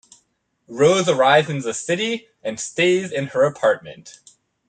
Rose 0.67 1.07
arrives 1.07 1.47
in 1.47 1.59
the 1.59 1.75
city 1.75 2.27
and 2.41 2.59
stays 2.59 3.11
in 3.11 3.27
her 3.27 3.43
apartment. 3.43 4.17